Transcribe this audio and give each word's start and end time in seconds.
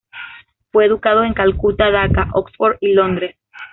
Fue 0.71 0.87
educado 0.87 1.23
en 1.23 1.35
Calcuta, 1.35 1.91
Daca, 1.91 2.29
Oxford 2.33 2.77
y 2.79 2.93
Londres. 2.93 3.35